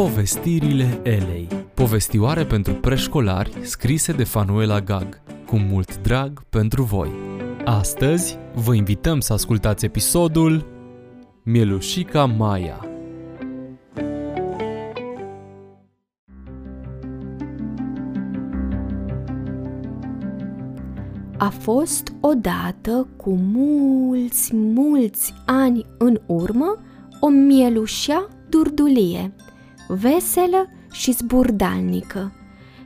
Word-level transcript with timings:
Povestirile 0.00 1.00
Elei. 1.02 1.48
Povestioare 1.74 2.44
pentru 2.44 2.72
preșcolari 2.74 3.52
scrise 3.62 4.12
de 4.12 4.24
Fanuela 4.24 4.80
Gag. 4.80 5.20
Cu 5.46 5.56
mult 5.56 6.00
drag 6.00 6.42
pentru 6.48 6.82
voi. 6.82 7.10
Astăzi 7.64 8.38
vă 8.54 8.74
invităm 8.74 9.20
să 9.20 9.32
ascultați 9.32 9.84
episodul 9.84 10.66
Mielușica 11.42 12.24
Maia. 12.24 12.88
A 21.38 21.48
fost 21.48 22.12
odată, 22.20 23.08
cu 23.16 23.30
mulți, 23.52 24.54
mulți 24.54 25.34
ani 25.46 25.86
în 25.98 26.20
urmă, 26.26 26.76
o 27.20 27.28
mielușea 27.28 28.28
durdulie, 28.48 29.32
veselă 29.94 30.68
și 30.92 31.12
zburdalnică. 31.12 32.32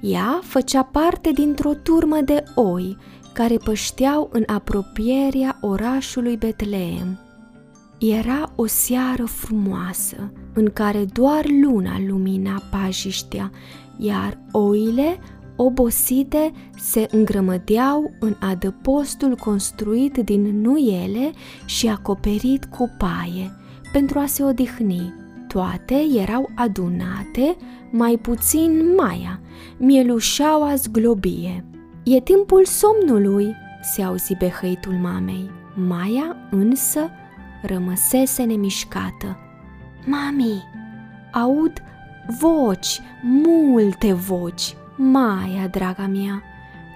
Ea 0.00 0.40
făcea 0.42 0.82
parte 0.82 1.30
dintr-o 1.30 1.74
turmă 1.74 2.20
de 2.24 2.42
oi 2.54 2.96
care 3.32 3.56
pășteau 3.56 4.28
în 4.32 4.42
apropierea 4.46 5.58
orașului 5.60 6.36
Betleem. 6.36 7.18
Era 7.98 8.52
o 8.56 8.66
seară 8.66 9.24
frumoasă, 9.24 10.32
în 10.54 10.70
care 10.72 11.04
doar 11.04 11.44
luna 11.62 12.00
lumina 12.06 12.62
pajiștea, 12.70 13.50
iar 13.96 14.38
oile, 14.52 15.18
obosite, 15.56 16.52
se 16.76 17.06
îngrămădeau 17.10 18.10
în 18.20 18.34
adăpostul 18.40 19.34
construit 19.34 20.16
din 20.16 20.60
nuiele 20.60 21.30
și 21.64 21.88
acoperit 21.88 22.64
cu 22.64 22.94
paie, 22.98 23.56
pentru 23.92 24.18
a 24.18 24.26
se 24.26 24.42
odihni. 24.42 25.17
Toate 25.48 26.06
erau 26.16 26.50
adunate, 26.54 27.56
mai 27.90 28.16
puțin 28.16 28.94
Maia, 28.96 29.40
mielușaua 29.76 30.74
zglobie. 30.74 31.64
E 32.02 32.20
timpul 32.20 32.64
somnului, 32.64 33.54
se 33.82 34.02
auzi 34.02 34.36
behăitul 34.36 34.92
mamei. 34.92 35.50
Maia 35.74 36.36
însă 36.50 37.10
rămăsese 37.62 38.42
nemișcată. 38.42 39.36
Mami, 40.06 40.62
aud 41.32 41.72
voci, 42.38 43.00
multe 43.22 44.12
voci. 44.12 44.76
Maia, 44.96 45.66
draga 45.70 46.06
mea, 46.06 46.42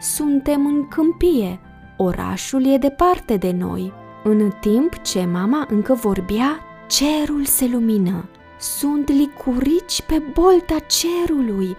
suntem 0.00 0.66
în 0.66 0.88
câmpie, 0.88 1.60
orașul 1.96 2.66
e 2.66 2.78
departe 2.78 3.36
de 3.36 3.50
noi. 3.50 3.92
În 4.24 4.50
timp 4.60 5.02
ce 5.02 5.24
mama 5.24 5.66
încă 5.70 5.94
vorbea, 5.94 6.58
cerul 6.86 7.44
se 7.44 7.68
lumină. 7.72 8.28
Sunt 8.60 9.08
licurici 9.08 10.02
pe 10.02 10.22
bolta 10.32 10.76
cerului. 10.78 11.76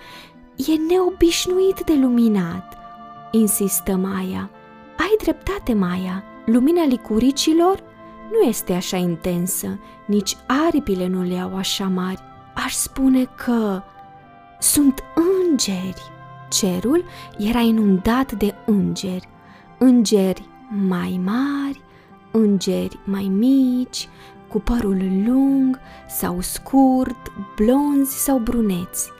E 0.56 0.76
neobișnuit 0.94 1.80
de 1.86 1.94
luminat, 1.94 2.78
insistă 3.32 3.96
Maia. 3.96 4.50
Ai 4.98 5.16
dreptate, 5.22 5.74
Maia. 5.74 6.24
Lumina 6.46 6.86
licuricilor 6.86 7.84
nu 8.32 8.48
este 8.48 8.74
așa 8.74 8.98
intensă, 8.98 9.80
nici 10.06 10.38
aripile 10.48 11.08
nu 11.08 11.24
le 11.24 11.40
au 11.40 11.56
așa 11.56 11.88
mari. 11.88 12.22
Aș 12.54 12.74
spune 12.74 13.26
că 13.26 13.82
sunt 14.59 15.04
îngeri. 15.16 16.02
Cerul 16.50 17.04
era 17.38 17.59
inundat 17.59 18.32
de 18.32 18.56
îngeri, 18.66 19.28
îngeri 19.78 20.50
mai 20.88 21.22
mari, 21.24 21.82
îngeri 22.32 23.00
mai 23.06 23.32
mici, 23.36 24.10
cu 24.48 24.60
părul 24.60 25.02
lung 25.26 25.80
sau 26.08 26.42
scurt, 26.42 27.32
blonzi 27.56 28.24
sau 28.24 28.38
bruneți. 28.38 29.12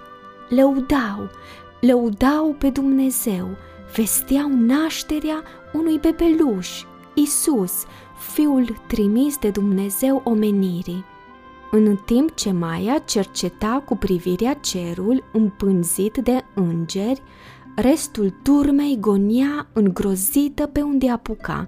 Lăudau, 0.50 1.30
lăudau 1.80 2.56
pe 2.60 2.70
Dumnezeu, 2.70 3.48
vesteau 3.96 4.50
nașterea 4.50 5.44
unui 5.74 6.00
bebeluș, 6.00 6.84
Isus, 7.14 7.84
fiul 8.34 8.76
trimis 8.88 9.38
de 9.38 9.50
Dumnezeu 9.50 10.22
omenirii. 10.24 11.06
În 11.72 11.98
timp 12.06 12.36
ce 12.36 12.52
Maia 12.52 12.98
cerceta 12.98 13.84
cu 13.86 13.96
privirea 13.96 14.54
cerul 14.54 15.24
împânzit 15.34 16.18
de 16.18 16.46
îngeri, 16.54 17.22
restul 17.76 18.34
turmei 18.44 18.98
gonia 19.00 19.68
îngrozită 19.74 20.66
pe 20.66 20.82
unde 20.82 21.10
apuca. 21.10 21.68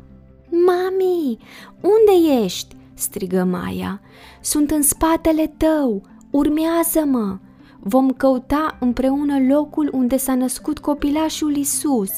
Mami, 0.66 1.38
unde 1.82 2.44
ești?" 2.44 2.76
strigă 2.94 3.44
Maia. 3.44 4.02
Sunt 4.42 4.72
în 4.72 4.82
spatele 4.82 5.54
tău, 5.58 6.02
urmează-mă! 6.32 7.38
Vom 7.80 8.10
căuta 8.10 8.78
împreună 8.80 9.54
locul 9.54 9.90
unde 9.94 10.18
s-a 10.18 10.36
născut 10.36 10.80
copilașul 10.80 11.56
Isus. 11.56 12.12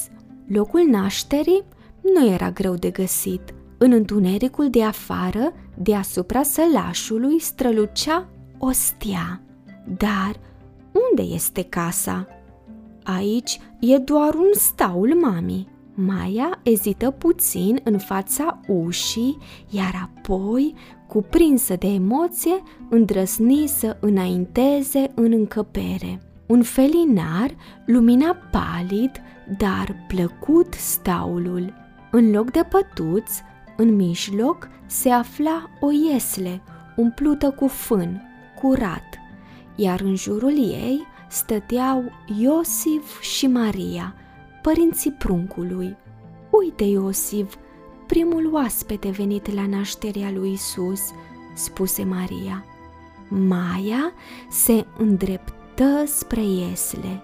Locul 0.47 0.81
nașterii 0.81 1.63
nu 2.01 2.27
era 2.27 2.51
greu 2.51 2.75
de 2.75 2.89
găsit. 2.89 3.53
În 3.77 3.91
întunericul 3.91 4.69
de 4.69 4.83
afară, 4.83 5.53
deasupra 5.77 6.43
sălașului, 6.43 7.39
strălucea 7.39 8.27
o 8.57 8.71
stea. 8.71 9.41
Dar 9.97 10.39
unde 10.91 11.33
este 11.33 11.63
casa? 11.63 12.27
Aici 13.03 13.59
e 13.79 13.97
doar 13.97 14.33
un 14.33 14.49
staul 14.51 15.17
mami. 15.21 15.67
Maia 15.97 16.59
ezită 16.63 17.11
puțin 17.11 17.79
în 17.83 17.97
fața 17.97 18.59
ușii, 18.67 19.37
iar 19.69 20.09
apoi, 20.09 20.73
cuprinsă 21.07 21.75
de 21.75 21.87
emoție, 21.87 22.63
îndrăzni 22.89 23.67
să 23.67 23.97
înainteze 23.99 25.11
în 25.13 25.31
încăpere. 25.31 26.21
Un 26.45 26.63
felinar 26.63 27.55
lumina 27.85 28.37
palid, 28.51 29.11
dar 29.57 30.05
plăcut 30.07 30.73
staulul. 30.73 31.73
În 32.11 32.31
loc 32.31 32.51
de 32.51 32.67
pătuți, 32.69 33.41
în 33.77 33.95
mijloc 33.95 34.69
se 34.85 35.09
afla 35.09 35.69
o 35.79 35.91
iesle, 35.91 36.61
umplută 36.95 37.49
cu 37.49 37.67
fân, 37.67 38.21
curat, 38.61 39.19
iar 39.75 40.01
în 40.01 40.15
jurul 40.15 40.57
ei 40.57 41.01
stăteau 41.29 42.03
Iosif 42.39 43.21
și 43.21 43.47
Maria– 43.47 44.15
părinții 44.65 45.11
pruncului. 45.11 45.97
Uite, 46.49 46.83
Iosif, 46.83 47.55
primul 48.07 48.53
oaspete 48.53 49.09
venit 49.09 49.53
la 49.53 49.65
nașterea 49.67 50.31
lui 50.31 50.51
Isus, 50.51 51.01
spuse 51.53 52.03
Maria. 52.03 52.65
Maia 53.29 54.13
se 54.49 54.85
îndreptă 54.97 56.03
spre 56.05 56.43
iesle. 56.43 57.21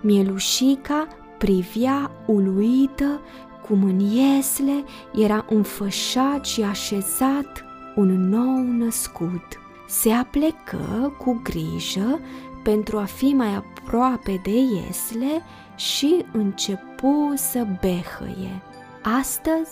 Mielușica 0.00 1.06
privea 1.38 2.10
uluită 2.26 3.20
cum 3.66 3.84
în 3.84 3.98
iesle 3.98 4.84
era 5.12 5.46
înfășat 5.48 6.44
și 6.44 6.62
așezat 6.62 7.64
un 7.96 8.28
nou 8.28 8.62
născut. 8.62 9.60
Se 9.88 10.10
aplecă 10.10 11.14
cu 11.18 11.40
grijă 11.42 12.20
pentru 12.62 12.98
a 12.98 13.04
fi 13.04 13.32
mai 13.36 13.54
aproape 13.54 14.40
de 14.42 14.50
iesle 14.50 15.42
și 15.76 16.24
începu 16.32 17.32
să 17.34 17.66
behăie. 17.80 18.62
Astăzi, 19.20 19.70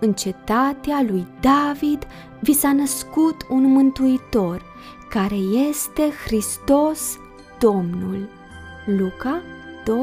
în 0.00 0.12
cetatea 0.12 1.04
lui 1.08 1.26
David, 1.40 2.06
vi 2.40 2.52
s-a 2.52 2.72
născut 2.72 3.46
un 3.48 3.72
mântuitor, 3.72 4.62
care 5.10 5.34
este 5.68 6.02
Hristos 6.24 7.18
Domnul. 7.58 8.28
Luca 8.86 9.40
2 9.84 9.96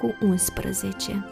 cu 0.00 0.26
11 0.26 1.26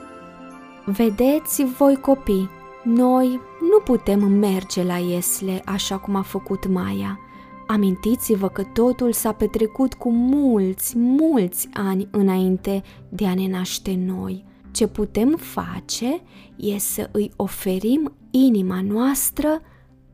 Vedeți 0.84 1.65
voi 1.65 1.97
copii, 1.97 2.50
noi 2.82 3.41
nu 3.61 3.78
putem 3.84 4.25
merge 4.25 4.82
la 4.82 4.97
Iesle 4.97 5.62
așa 5.65 5.99
cum 5.99 6.15
a 6.15 6.22
făcut 6.22 6.66
Maia, 6.66 7.19
Amintiți-vă 7.66 8.48
că 8.48 8.62
totul 8.62 9.12
s-a 9.12 9.32
petrecut 9.32 9.94
cu 9.94 10.12
mulți, 10.12 10.99
mulți 10.99 11.69
ani 11.72 12.08
înainte 12.11 12.82
de 13.08 13.26
a 13.26 13.34
ne 13.34 13.49
naște 13.49 13.94
noi. 13.94 14.44
Ce 14.70 14.87
putem 14.87 15.37
face 15.38 16.22
e 16.56 16.78
să 16.78 17.08
îi 17.12 17.31
oferim 17.37 18.12
inima 18.31 18.81
noastră 18.81 19.61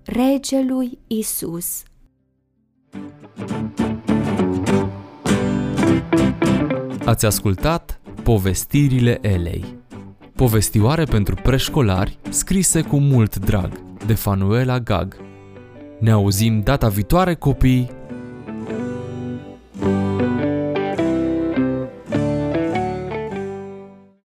Regelui 0.05 0.99
Isus. 1.07 1.83
Ați 7.05 7.27
ascultat 7.27 8.01
Povestirile 8.23 9.19
Elei. 9.23 9.65
Povestioare 10.35 11.05
pentru 11.05 11.35
preșcolari 11.35 12.19
scrise 12.29 12.83
cu 12.83 12.99
mult 12.99 13.37
drag 13.37 13.81
de 14.07 14.15
Fanuela 14.15 14.79
Gag. 14.79 15.30
Ne 16.01 16.11
auzim 16.11 16.63
data 16.63 16.89
viitoare, 16.89 17.37
copii! 17.37 18.00